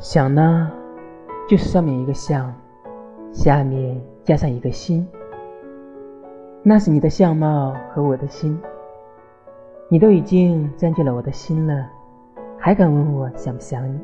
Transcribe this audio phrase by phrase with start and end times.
[0.00, 0.72] 想呢，
[1.46, 2.50] 就是上面一个相，
[3.32, 5.06] 下面加上一个心。
[6.62, 8.58] 那是你的相貌和我的心。
[9.90, 11.86] 你都已经占据了我的心了，
[12.56, 14.00] 还敢问我想不想你？